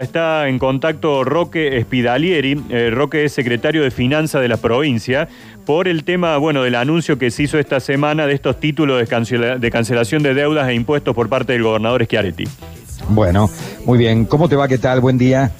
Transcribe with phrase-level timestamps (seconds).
[0.00, 5.26] Está en contacto Roque Espidalieri, eh, Roque es secretario de Finanzas de la provincia,
[5.66, 9.58] por el tema, bueno, del anuncio que se hizo esta semana de estos títulos de,
[9.58, 12.44] de cancelación de deudas e impuestos por parte del gobernador Schiaretti.
[13.08, 13.50] Bueno,
[13.86, 14.24] muy bien.
[14.24, 14.68] ¿Cómo te va?
[14.68, 15.00] ¿Qué tal?
[15.00, 15.50] Buen día.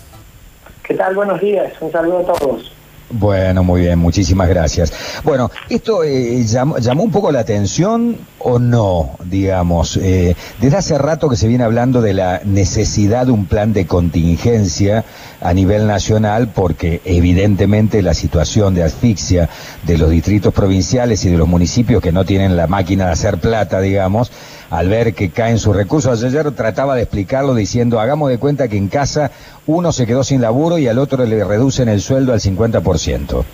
[0.85, 1.17] ¿Qué tal?
[1.17, 1.73] Buenos días.
[1.81, 2.79] Un saludo a todos.
[3.11, 5.21] Bueno, muy bien, muchísimas gracias.
[5.25, 9.97] Bueno, ¿esto eh, llamó, un poco la atención o no, digamos?
[9.97, 13.87] Eh, desde hace rato que se viene hablando de la necesidad de un plan de
[13.87, 15.05] contingencia
[15.41, 19.49] a nivel nacional porque evidentemente la situación de asfixia
[19.87, 23.39] de los distritos provinciales y de los municipios que no tienen la máquina de hacer
[23.39, 24.31] plata, digamos,
[24.71, 26.23] al ver que caen sus recursos.
[26.23, 29.31] Ayer trataba de explicarlo diciendo, hagamos de cuenta que en casa
[29.67, 33.45] uno se quedó sin laburo y al otro le reducen el sueldo al 50%.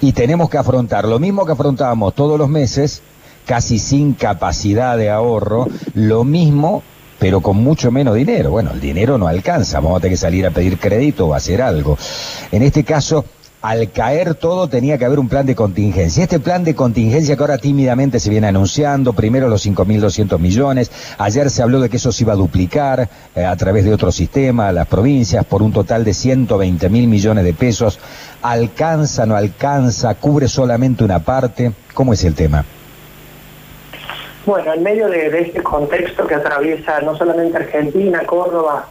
[0.00, 3.02] Y tenemos que afrontar lo mismo que afrontábamos todos los meses,
[3.46, 6.82] casi sin capacidad de ahorro, lo mismo
[7.18, 8.50] pero con mucho menos dinero.
[8.50, 11.62] Bueno, el dinero no alcanza, vamos a tener que salir a pedir crédito o hacer
[11.62, 11.96] algo.
[12.52, 13.24] En este caso,
[13.64, 16.22] al caer todo tenía que haber un plan de contingencia.
[16.22, 21.48] Este plan de contingencia que ahora tímidamente se viene anunciando, primero los 5.200 millones, ayer
[21.48, 24.70] se habló de que eso se iba a duplicar eh, a través de otro sistema,
[24.70, 27.98] las provincias, por un total de 120 mil millones de pesos.
[28.42, 30.14] ¿Alcanza, no alcanza?
[30.16, 31.72] ¿Cubre solamente una parte?
[31.94, 32.66] ¿Cómo es el tema?
[34.46, 38.86] Bueno, en medio de este contexto que atraviesa no solamente Argentina, Córdoba,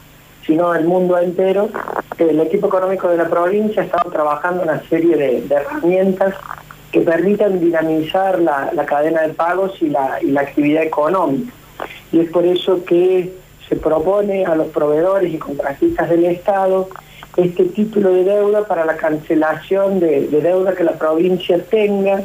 [0.45, 1.69] sino el mundo entero,
[2.17, 6.33] el equipo económico de la provincia ha estado trabajando una serie de, herramientas
[6.91, 11.53] que permitan dinamizar la, cadena de pagos y la, actividad económica.
[12.11, 13.33] Y es por eso que
[13.69, 16.89] se propone a los proveedores y contratistas del Estado
[17.37, 22.23] este título de deuda para la cancelación de, de deuda que la provincia tenga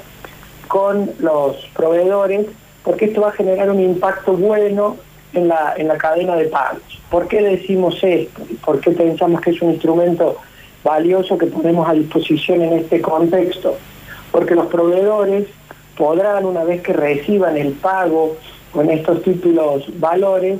[0.66, 2.46] con los proveedores,
[2.88, 4.96] porque esto va a generar un impacto bueno
[5.34, 6.80] en la, en la cadena de pagos.
[7.10, 8.40] ¿Por qué decimos esto?
[8.64, 10.38] ¿Por qué pensamos que es un instrumento
[10.82, 13.76] valioso que ponemos a disposición en este contexto?
[14.32, 15.48] Porque los proveedores
[15.98, 18.38] podrán, una vez que reciban el pago
[18.72, 20.58] con estos títulos valores,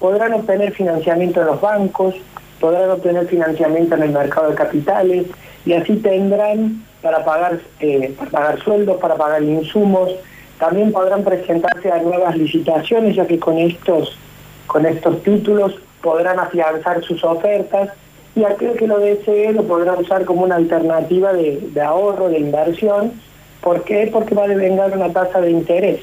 [0.00, 2.16] podrán obtener financiamiento en los bancos,
[2.58, 5.26] podrán obtener financiamiento en el mercado de capitales
[5.64, 10.10] y así tendrán para pagar, eh, para pagar sueldos, para pagar insumos,
[10.60, 14.16] también podrán presentarse a nuevas licitaciones, ya que con estos,
[14.66, 17.88] con estos títulos podrán afianzar sus ofertas
[18.36, 23.12] y aquel que lo desee lo podrá usar como una alternativa de, ahorro, de inversión.
[23.62, 24.10] ¿Por qué?
[24.12, 26.00] Porque va a devengar una tasa de interés.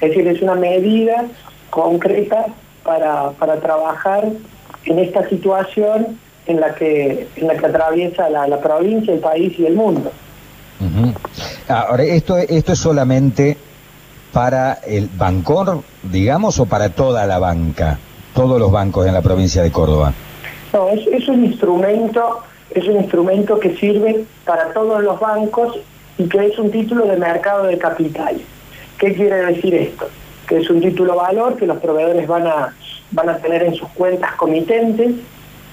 [0.00, 1.26] Es decir, es una medida
[1.68, 2.46] concreta
[2.82, 4.24] para, trabajar
[4.86, 9.66] en esta situación en la que, en la que atraviesa la, provincia, el país y
[9.66, 10.10] el mundo.
[11.68, 13.58] Ahora, esto, esto es solamente
[14.32, 17.98] para el Bancor, digamos, o para toda la banca,
[18.34, 20.12] todos los bancos en la provincia de Córdoba?
[20.72, 22.40] No, es, un instrumento,
[22.70, 25.78] es un instrumento que sirve para todos los bancos
[26.18, 28.36] y que es un título de mercado de capital.
[28.98, 30.08] ¿Qué quiere decir esto?
[30.46, 32.74] Que es un título valor que los proveedores van a,
[33.12, 35.12] van a tener en sus cuentas comitentes,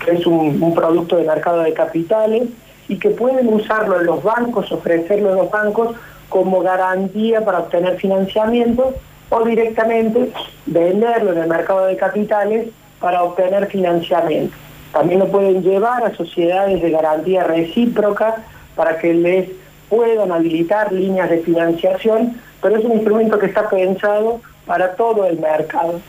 [0.04, 2.44] que es un, un producto de mercado de capitales
[2.88, 5.96] y que pueden usarlo en los bancos, ofrecerlo en los bancos
[6.30, 8.94] como garantía para obtener financiamiento
[9.30, 10.31] o directamente
[10.66, 12.69] venderlo en el mercado de capitales
[13.00, 14.56] para obtener financiamiento.
[14.91, 18.44] También lo pueden llevar a sociedades de garantía recíproca
[18.75, 19.50] para que les
[19.90, 25.40] puedan habilitar líneas de financiación, pero es un instrumento que está pensado para todo el
[25.40, 26.00] mercado.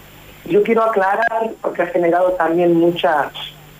[0.48, 3.30] Yo quiero aclarar, porque ha generado también mucha,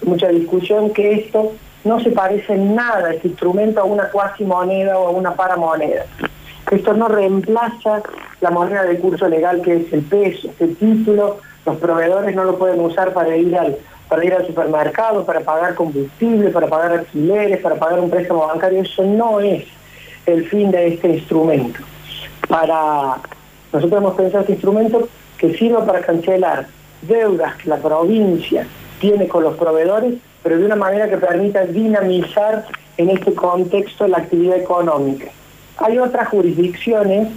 [0.03, 1.53] mucha discusión, que esto
[1.87, 6.05] no se parece nada, este instrumento, a una cuasi moneda o a una paramoneda.
[6.71, 8.03] Esto no reemplaza
[8.41, 12.59] la moneda de curso legal que es el peso, el título, los proveedores no lo
[12.59, 13.77] pueden usar para ir al
[14.09, 18.83] para ir al supermercado, para pagar combustible, para pagar alquileres, para pagar un préstamo bancario,
[18.83, 19.65] eso no es
[20.27, 21.81] el fin de este instrumento.
[22.49, 23.17] Para
[23.73, 25.09] nosotros hemos pensado este instrumento
[25.39, 26.67] que sirva para cancelar
[27.03, 28.67] deudas que la provincia
[29.01, 30.15] tiene con los proveedores,
[30.47, 32.67] pero de una manera que permita dinamizar
[32.99, 35.27] en este contexto la actividad económica.
[35.79, 37.31] Hay otras jurisdicciones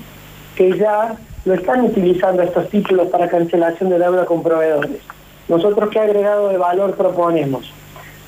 [0.56, 5.02] que ya lo están utilizando estos títulos para cancelación de deuda con proveedores.
[5.48, 7.74] Nosotros, ¿qué agregado de valor proponemos?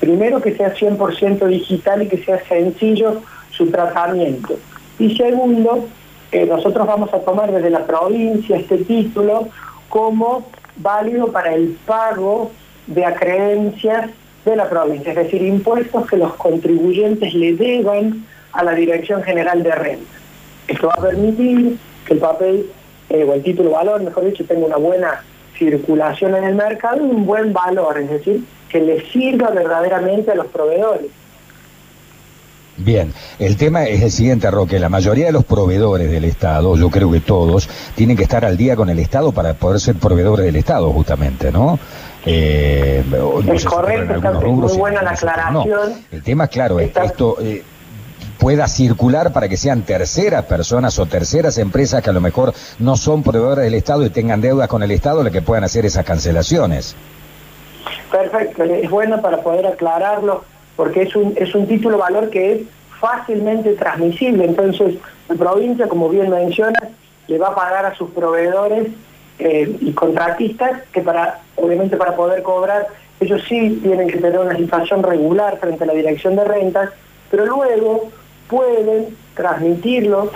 [0.00, 3.22] Primero, que sea 100% digital y que sea sencillo
[3.52, 4.56] su tratamiento.
[4.98, 5.86] Y segundo,
[6.32, 9.46] que nosotros vamos a tomar desde la provincia este título
[9.88, 10.44] como
[10.78, 12.50] válido para el pago
[12.88, 14.10] de acreencias
[14.44, 19.62] de la provincia, es decir, impuestos que los contribuyentes le deban a la Dirección General
[19.62, 20.12] de Renta.
[20.68, 22.66] Esto va a permitir que el papel
[23.08, 25.22] eh, o el título valor, mejor dicho, tenga una buena
[25.58, 30.34] circulación en el mercado y un buen valor, es decir, que le sirva verdaderamente a
[30.34, 31.10] los proveedores.
[32.78, 34.78] Bien, el tema es el siguiente, Roque.
[34.78, 38.56] La mayoría de los proveedores del Estado, yo creo que todos, tienen que estar al
[38.56, 41.78] día con el Estado para poder ser proveedores del Estado, justamente, ¿no?
[42.24, 43.04] Eh,
[43.52, 46.04] es correcto, está muy buena la aclaración.
[46.10, 47.62] El tema, claro, es que esto eh,
[48.38, 52.96] pueda circular para que sean terceras personas o terceras empresas que a lo mejor no
[52.96, 56.04] son proveedores del Estado y tengan deudas con el Estado las que puedan hacer esas
[56.04, 56.94] cancelaciones.
[58.10, 60.44] Perfecto, es bueno para poder aclararlo
[60.76, 62.60] porque es un, es un título valor que es
[63.00, 64.44] fácilmente transmisible.
[64.44, 64.94] Entonces,
[65.28, 66.78] la provincia, como bien menciona,
[67.26, 68.88] le va a pagar a sus proveedores
[69.38, 72.86] eh, y contratistas que para, obviamente para poder cobrar,
[73.20, 76.90] ellos sí tienen que tener una situación regular frente a la dirección de rentas,
[77.30, 78.10] pero luego
[78.48, 80.30] pueden transmitirlo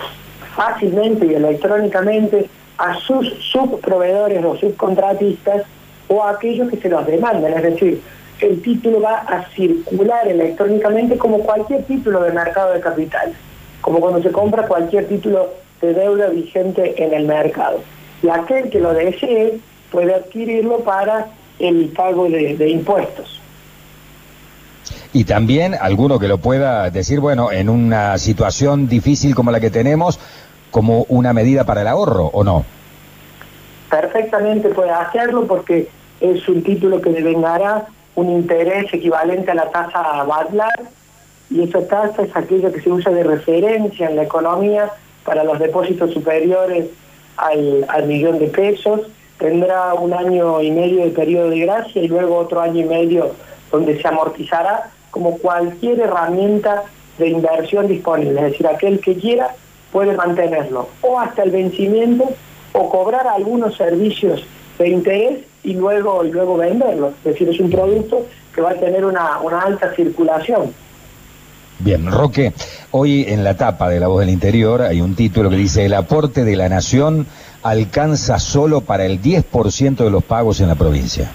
[0.55, 5.63] fácilmente y electrónicamente a sus subproveedores o subcontratistas
[6.07, 7.53] o a aquellos que se los demandan.
[7.53, 8.01] Es decir,
[8.39, 13.33] el título va a circular electrónicamente como cualquier título de mercado de capital,
[13.81, 15.49] como cuando se compra cualquier título
[15.81, 17.81] de deuda vigente en el mercado.
[18.23, 19.59] Y aquel que lo desee
[19.91, 21.27] puede adquirirlo para
[21.59, 23.39] el pago de, impuestos.
[25.13, 29.69] Y también alguno que lo pueda decir, bueno, en una situación difícil como la que
[29.69, 30.19] tenemos,
[30.71, 32.65] como una medida para el ahorro, ¿o no?
[33.89, 35.87] Perfectamente puede hacerlo porque
[36.19, 37.85] es un título que devengará
[38.15, 40.81] un interés equivalente a la tasa Badlar
[41.49, 44.91] y esa tasa es aquella que se usa de referencia en la economía
[45.23, 46.87] para los depósitos superiores
[47.37, 49.01] al, al millón de pesos.
[49.37, 53.31] Tendrá un año y medio de periodo de gracia y luego otro año y medio
[53.71, 56.83] donde se amortizará como cualquier herramienta
[57.17, 58.39] de inversión disponible.
[58.39, 59.55] Es decir, aquel que quiera
[59.91, 62.29] puede mantenerlo o hasta el vencimiento
[62.73, 64.45] o cobrar algunos servicios
[64.77, 67.09] de interés y luego, y luego venderlo.
[67.09, 70.73] Es decir, es un producto que va a tener una, una alta circulación.
[71.79, 72.53] Bien, Roque,
[72.91, 75.93] hoy en la tapa de La Voz del Interior hay un título que dice, el
[75.93, 77.27] aporte de la nación
[77.63, 81.31] alcanza solo para el 10% de los pagos en la provincia.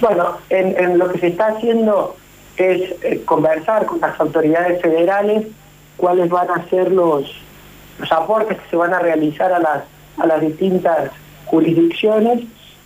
[0.00, 2.16] Bueno, en, lo que se está haciendo
[2.56, 5.46] es eh, conversar con las autoridades federales
[5.96, 7.24] cuáles van a ser los,
[7.98, 9.82] los aportes que se van a realizar a las
[10.18, 11.10] a las distintas
[11.46, 12.42] jurisdicciones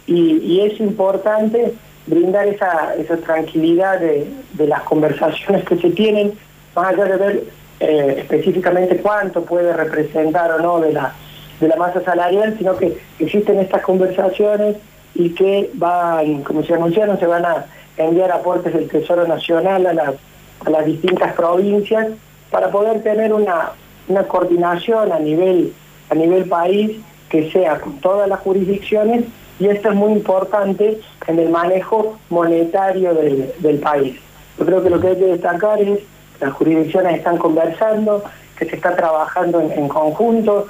[0.07, 1.75] y, es importante
[2.07, 4.27] brindar esa, esa tranquilidad de,
[4.59, 6.33] las conversaciones que se tienen,
[6.75, 7.45] más allá de ver
[7.81, 11.15] eh, específicamente cuánto puede representar o no de la,
[11.61, 14.77] de la masa salarial, sino que existen estas conversaciones
[15.15, 17.67] y que van, como se anunciaron, se van a
[17.97, 20.15] enviar aportes del Tesoro Nacional a las,
[20.65, 22.09] a las distintas provincias
[22.51, 23.73] para poder tener una,
[24.09, 25.73] una coordinación a nivel,
[26.11, 29.25] a nivel país que sea con todas las jurisdicciones
[29.59, 34.19] y esto es muy importante en el manejo monetario del, país.
[34.59, 38.25] Yo creo que lo que hay que destacar es que las jurisdicciones están conversando,
[38.59, 40.69] que se está trabajando en, conjunto,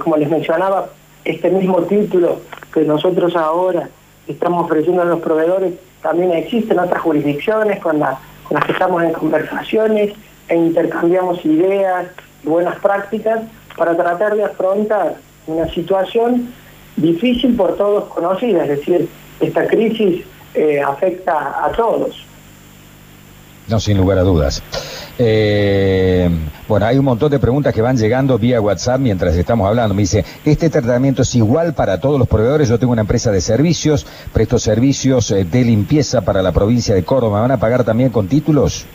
[0.00, 0.88] como les mencionaba,
[1.24, 2.40] este mismo título
[2.72, 3.88] que nosotros ahora
[4.26, 9.02] estamos ofreciendo a los proveedores también existe en otras jurisdicciones con, con las que estamos
[9.04, 10.12] en conversaciones
[10.48, 12.06] e intercambiamos ideas
[12.42, 13.40] y buenas prácticas
[13.76, 15.14] para tratar de afrontar
[15.46, 16.52] una situación
[16.96, 19.08] difícil por todos conocida, es decir,
[19.40, 20.24] esta crisis
[20.54, 22.24] eh, afecta a todos.
[23.68, 24.62] No, sin lugar a dudas.
[25.18, 26.28] Eh,
[26.66, 29.94] bueno, hay un montón de preguntas que van llegando vía WhatsApp mientras estamos hablando.
[29.94, 32.68] Me dice, ¿este tratamiento es igual para todos los proveedores?
[32.68, 37.04] Yo tengo una empresa de servicios, presto servicios eh, de limpieza para la provincia de
[37.04, 37.36] Córdoba.
[37.36, 38.86] ¿Me van a pagar también con títulos?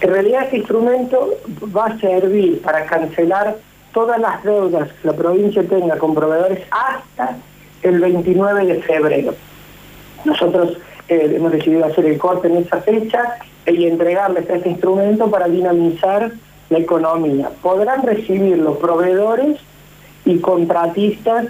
[0.00, 1.30] En realidad este instrumento
[1.74, 3.56] va a servir para cancelar
[3.94, 7.36] todas las deudas que la provincia tenga con proveedores hasta
[7.82, 9.34] el 29 de febrero.
[10.24, 10.76] Nosotros
[11.08, 13.36] eh, hemos decidido hacer el corte en esa fecha
[13.66, 16.32] y entregarles este instrumento para dinamizar
[16.70, 17.50] la economía.
[17.62, 19.58] Podrán recibir los proveedores
[20.24, 21.46] y contratistas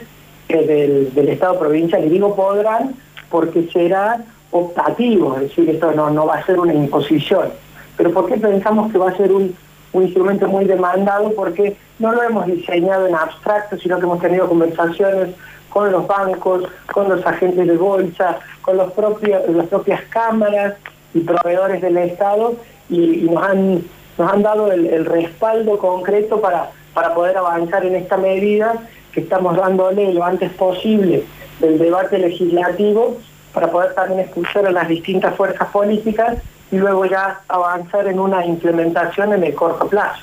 [0.48, 2.94] eh, del, Estado provincial, y digo podrán
[3.30, 7.48] porque será optativo, es decir, esto no, no va a ser una imposición.
[7.96, 9.56] Pero ¿por qué pensamos que va a ser un
[9.94, 14.48] un instrumento muy demandado porque no lo hemos diseñado en abstracto, sino que hemos tenido
[14.48, 15.30] conversaciones
[15.70, 20.74] con los bancos, con los agentes de bolsa, con las propias cámaras
[21.14, 22.56] y proveedores del Estado
[22.90, 23.82] y, nos, han,
[24.18, 28.74] nos han dado el, respaldo concreto para, para poder avanzar en esta medida
[29.12, 31.24] que estamos dándole lo antes posible
[31.60, 33.16] del debate legislativo
[33.52, 36.38] para poder también escuchar a las distintas fuerzas políticas
[36.74, 40.20] y luego ya avanzar en una implementación en el corto plazo.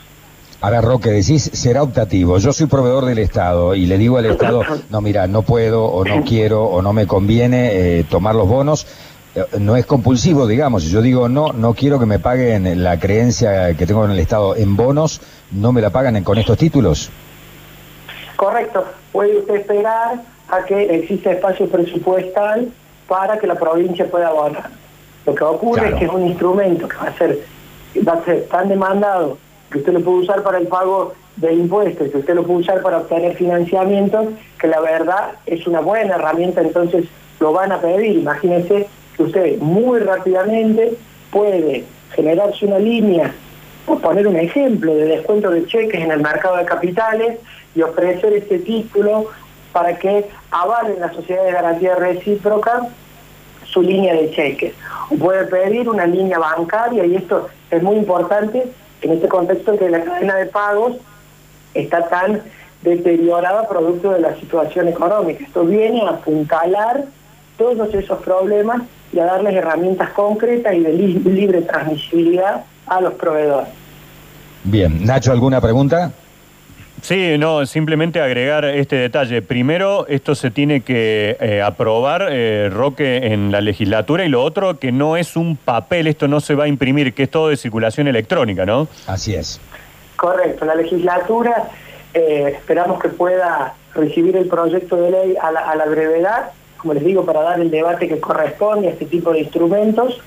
[0.60, 2.38] A ver, Roque, decís, será optativo.
[2.38, 6.04] Yo soy proveedor del Estado y le digo al Estado, no, mira, no puedo o
[6.04, 8.86] no quiero o no me conviene eh, tomar los bonos.
[9.34, 10.84] Eh, no es compulsivo, digamos.
[10.84, 14.20] Si yo digo, no, no quiero que me paguen la creencia que tengo en el
[14.20, 17.10] Estado en bonos, ¿no me la pagan con estos títulos?
[18.36, 18.86] Correcto.
[19.14, 22.72] Puede usted esperar a que exista espacio presupuestal
[23.08, 24.81] para que la provincia pueda abonar.
[25.26, 27.40] Lo que ocurre es que es un instrumento que va a ser,
[28.08, 29.38] va a ser tan demandado
[29.72, 32.82] que usted lo puede usar para el pago de impuestos, que usted lo puede usar
[32.82, 37.06] para obtener financiamiento, que la verdad es una buena herramienta, entonces
[37.40, 38.18] lo van a pedir.
[38.18, 40.94] Imagínense que usted muy rápidamente
[41.32, 43.34] puede generarse una línea,
[43.86, 47.40] por poner un ejemplo, de descuento de cheques en el mercado de capitales
[47.74, 49.28] y ofrecer este título
[49.72, 52.88] para que avalen la sociedad de garantía recíproca
[53.72, 54.74] su línea de cheques.
[55.10, 58.68] O puede pedir una línea bancaria y esto es muy importante
[59.02, 60.98] en este contexto en que la cadena de pagos
[61.74, 62.42] está tan
[62.84, 65.44] deteriorada producto de la situación económica.
[65.44, 67.06] Esto viene a apuntalar
[67.58, 68.82] todos esos problemas
[69.14, 73.70] y a darles herramientas concretas y de libre transmisibilidad a los proveedores.
[74.64, 76.12] Bien, Nacho, ¿alguna pregunta?
[77.02, 79.42] Sí, no, simplemente agregar este detalle.
[79.42, 84.78] Primero, esto se tiene que eh, aprobar, eh, Roque, en la legislatura y lo otro,
[84.78, 87.58] que no es un papel, esto no se va a imprimir, que es todo de
[87.58, 88.88] circulación electrónica, ¿no?
[89.08, 89.60] Así es.
[90.16, 91.70] Correcto, la legislatura
[92.14, 96.94] eh, esperamos que pueda recibir el proyecto de ley a la, a la brevedad, como
[96.94, 100.22] les digo, para dar el debate que corresponde a este tipo de instrumentos,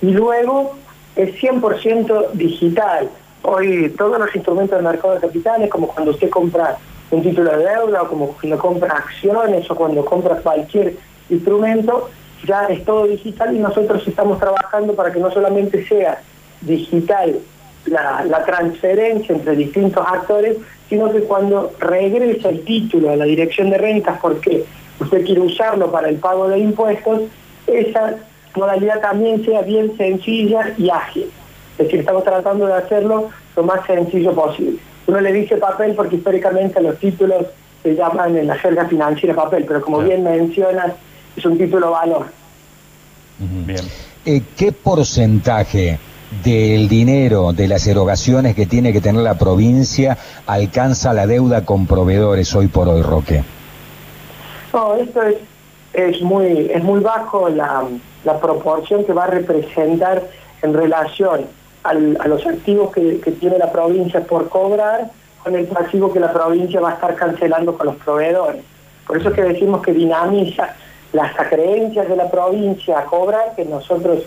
[0.00, 0.74] y luego
[1.16, 3.10] es 100% digital
[3.46, 6.78] Hoy todos los instrumentos del mercado de capitales, como cuando usted compra
[7.10, 10.96] un título de deuda, o como cuando compra acciones, o cuando compra cualquier
[11.28, 12.08] instrumento,
[12.46, 16.22] ya es todo digital y nosotros estamos trabajando para que no solamente sea
[16.62, 17.38] digital
[17.84, 20.56] la, la, transferencia entre distintos actores,
[20.88, 24.64] sino que cuando regresa el título a la dirección de rentas porque
[25.00, 27.24] usted quiere usarlo para el pago de impuestos,
[27.66, 28.16] esa
[28.56, 31.30] modalidad también sea bien sencilla y ágil.
[31.78, 34.78] Es decir, estamos tratando de hacerlo lo más sencillo posible.
[35.06, 37.46] Uno le dice papel porque históricamente los títulos
[37.82, 40.92] se llaman en la jerga financiera papel, pero como bien mencionas,
[41.36, 42.26] es un título valor.
[43.38, 43.80] Bien.
[44.24, 45.98] Eh, ¿Qué porcentaje
[46.42, 50.16] del dinero de las erogaciones que tiene que tener la provincia
[50.46, 53.44] alcanza la deuda con proveedores hoy por hoy, Roque?
[54.72, 55.36] No, esto es,
[55.92, 57.84] es, muy, es muy bajo la,
[58.24, 60.22] la proporción que va a representar
[60.62, 61.46] en relación
[61.84, 65.10] a los activos que, tiene la provincia por cobrar
[65.42, 68.62] con el pasivo que la provincia va a estar cancelando con los proveedores.
[69.06, 70.74] Por eso es que decimos que dinamiza
[71.12, 74.22] las acreencias de la provincia a cobrar, que nosotros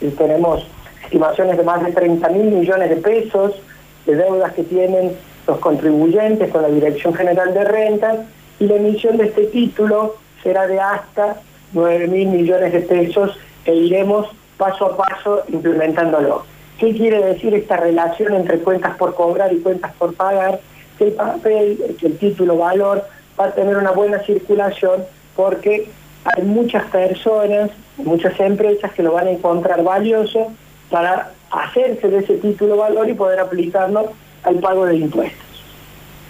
[0.00, 0.64] eh, tenemos
[1.02, 3.60] estimaciones de más de 30 mil millones de pesos
[4.06, 5.16] de deudas que tienen
[5.48, 8.18] los contribuyentes con la Dirección General de Rentas,
[8.60, 11.40] y la emisión de este título será de hasta
[11.72, 16.44] 9 mil millones de pesos e iremos paso a paso implementándolo.
[16.80, 20.60] ¿Qué quiere decir esta relación entre cuentas por cobrar y cuentas por pagar?
[20.96, 23.04] Que el papel, que el título valor
[23.38, 25.04] va a tener una buena circulación
[25.36, 25.90] porque
[26.24, 30.52] hay muchas personas, muchas empresas que lo van a encontrar valioso
[30.88, 35.38] para hacerse de ese título valor y poder aplicarlo al pago de impuestos.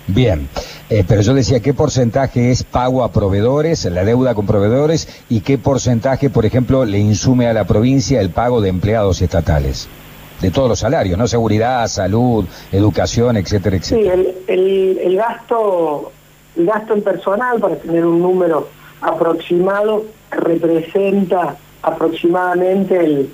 [0.09, 0.49] Bien,
[0.89, 5.43] eh, pero yo decía, ¿qué porcentaje es pago a proveedores, la deuda con proveedores, y
[5.43, 9.89] qué porcentaje, por ejemplo, le insume a la provincia el pago de empleados estatales?
[10.41, 11.27] De todos los salarios, ¿no?
[11.27, 14.17] Seguridad, salud, educación, etcétera, etcétera.
[14.17, 16.13] Sí, el, el, gasto,
[16.57, 18.69] el gasto en personal, para tener un número
[19.01, 23.31] aproximado, representa aproximadamente el,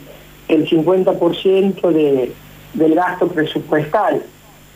[0.48, 2.32] el 50% de,
[2.74, 4.22] del gasto presupuestal.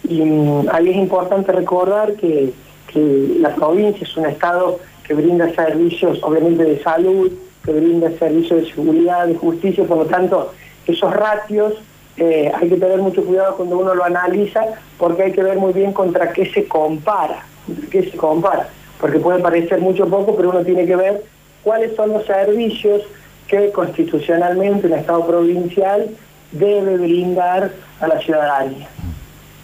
[0.08, 2.52] Y mm, ahí es importante recordar que,
[2.92, 7.32] que la provincia es un estado que brinda servicios, obviamente, de salud,
[7.64, 10.52] que brinda servicios de seguridad, de justicia, por lo tanto,
[10.86, 11.74] esos ratios
[12.20, 14.60] eh, hay que tener mucho cuidado cuando uno lo analiza
[14.98, 17.46] porque hay que ver muy bien contra qué se compara,
[17.90, 18.68] qué se compara,
[19.00, 21.24] porque puede parecer mucho poco, pero uno tiene que ver
[21.64, 23.04] cuáles son los servicios
[23.48, 26.10] que constitucionalmente el Estado provincial
[26.52, 28.86] debe brindar a la ciudadanía.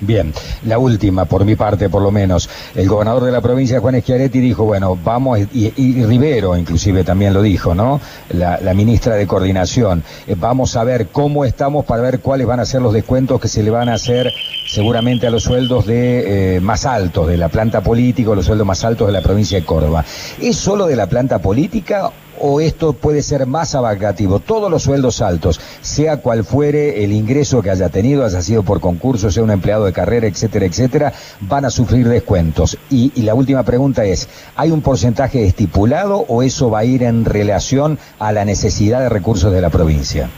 [0.01, 0.33] Bien,
[0.67, 2.51] la última, por mi parte por lo menos.
[2.75, 7.41] El gobernador de la provincia, Juan Schiaretti, dijo, bueno, vamos, y, Rivero inclusive también lo
[7.41, 8.01] dijo, ¿no?
[8.31, 12.67] La, ministra de Coordinación, eh, vamos a ver cómo estamos para ver cuáles van a
[12.67, 14.31] ser los descuentos que se le van a hacer
[14.69, 18.85] seguramente a los sueldos de eh, más altos de la planta política, los sueldos más
[18.85, 20.05] altos de la provincia de Córdoba.
[20.39, 24.41] ¿Es solo de la planta política o esto puede ser más abarcativo.
[24.41, 28.81] Todos los sueldos altos, sea cual fuere el ingreso que haya tenido, haya sido por
[28.81, 32.79] concurso, sea un empleado de carrera, etcétera, etcétera, van a sufrir descuentos.
[32.91, 37.25] Y, la última pregunta es, ¿hay un porcentaje estipulado o eso va a ir en
[37.25, 40.29] relación a la necesidad de recursos de la provincia?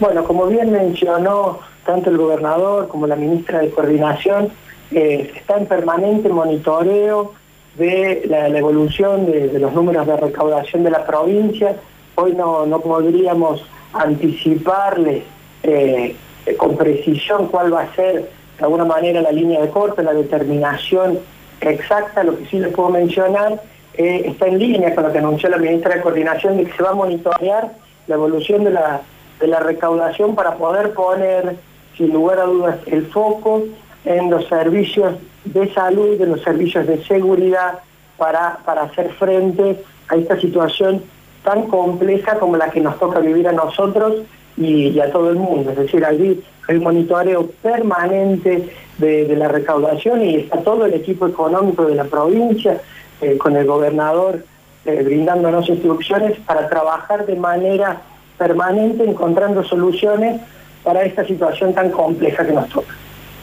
[0.00, 4.50] Bueno, como bien mencionó tanto el gobernador como la ministra de Coordinación,
[4.90, 7.32] eh, está en permanente monitoreo
[7.76, 11.76] de la, evolución de, los números de recaudación de la provincia.
[12.14, 15.22] Hoy no, podríamos anticiparle
[15.62, 16.16] eh,
[16.56, 21.18] con precisión cuál va a ser de alguna manera la línea de corte, la determinación
[21.60, 22.22] exacta.
[22.22, 23.60] Lo que sí les puedo mencionar
[23.94, 26.82] eh, está en línea con lo que anunció la ministra de Coordinación de que se
[26.82, 27.72] va a monitorear
[28.06, 29.00] la evolución de la,
[29.40, 31.56] de la recaudación para poder poner,
[31.96, 33.64] sin lugar a dudas, el foco
[34.04, 35.14] en los servicios
[35.44, 37.80] de salud, en los servicios de seguridad,
[38.16, 41.02] para, para hacer frente a esta situación
[41.42, 44.22] tan compleja como la que nos toca vivir a nosotros
[44.56, 45.70] y, a todo el mundo.
[45.70, 51.26] Es decir, hay, hay un monitoreo permanente de, la recaudación y está todo el equipo
[51.26, 52.80] económico de la provincia,
[53.20, 54.44] eh, con el gobernador
[54.84, 58.02] eh, brindándonos instrucciones para trabajar de manera
[58.36, 60.40] permanente encontrando soluciones
[60.82, 62.94] para esta situación tan compleja que nos toca.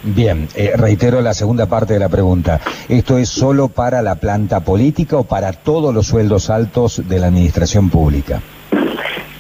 [0.03, 2.59] Bien, eh, reitero la segunda parte de la pregunta.
[2.89, 7.27] ¿Esto es solo para la planta política o para todos los sueldos altos de la
[7.27, 8.41] administración pública?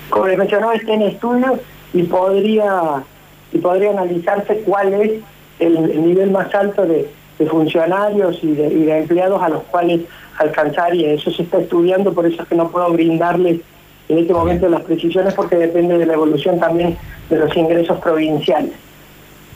[0.09, 1.59] Como les mencionaba, está en estudio
[1.93, 3.03] y podría,
[3.51, 5.11] y podría analizarse cuál es
[5.59, 7.09] el, nivel más alto de,
[7.49, 10.01] funcionarios y de, empleados a los cuales
[10.37, 13.61] alcanzar y eso se está estudiando, por eso es que no puedo brindarles
[14.09, 16.95] en este momento las precisiones porque depende de la evolución también
[17.31, 18.73] de los ingresos provinciales.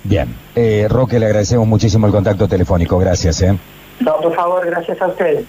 [0.06, 0.34] Bien.
[0.56, 2.98] Eh, Roque, le agradecemos muchísimo el contacto telefónico.
[2.98, 3.42] Gracias.
[3.42, 3.58] ¿eh?
[4.00, 5.46] No, por favor, gracias a ustedes.